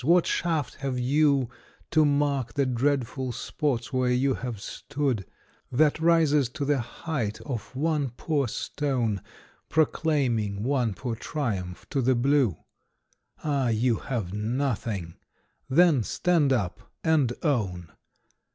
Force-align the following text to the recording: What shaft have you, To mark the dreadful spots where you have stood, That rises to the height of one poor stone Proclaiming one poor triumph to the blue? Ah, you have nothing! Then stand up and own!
What 0.03 0.25
shaft 0.25 0.77
have 0.77 0.97
you, 0.97 1.51
To 1.91 2.03
mark 2.05 2.53
the 2.55 2.65
dreadful 2.65 3.31
spots 3.31 3.93
where 3.93 4.09
you 4.11 4.33
have 4.33 4.59
stood, 4.59 5.27
That 5.71 5.99
rises 5.99 6.49
to 6.57 6.65
the 6.65 6.79
height 6.79 7.39
of 7.41 7.75
one 7.75 8.09
poor 8.17 8.47
stone 8.47 9.21
Proclaiming 9.69 10.63
one 10.63 10.95
poor 10.95 11.13
triumph 11.15 11.85
to 11.91 12.01
the 12.01 12.15
blue? 12.15 12.57
Ah, 13.43 13.67
you 13.69 13.97
have 13.97 14.33
nothing! 14.33 15.17
Then 15.69 16.01
stand 16.01 16.51
up 16.51 16.91
and 17.03 17.33
own! 17.43 17.91